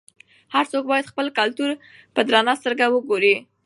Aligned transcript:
هر 0.53 0.65
څوک 0.71 0.83
باید 0.91 1.09
خپل 1.11 1.25
کلتور 1.37 1.69
ته 1.73 1.79
په 2.13 2.21
درنه 2.27 2.53
سترګه 2.59 2.85
وګوري. 2.89 3.35